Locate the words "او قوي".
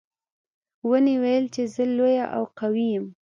2.35-2.87